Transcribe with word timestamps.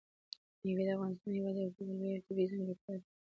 مېوې 0.63 0.83
د 0.85 0.89
افغانستان 0.95 1.31
هېواد 1.37 1.55
یوه 1.57 1.71
بله 1.75 1.93
لویه 1.99 2.23
طبیعي 2.27 2.47
ځانګړتیا 2.51 2.93
ده. 2.99 3.07